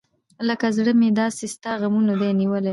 [0.47, 2.69] لکه زړه مې داسې ستا غمونه دى نیولي.